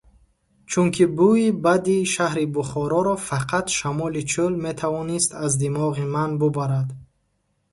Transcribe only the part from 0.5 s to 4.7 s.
Чунки бӯи бади шаҳри Бухороро фақат шамоли чӯл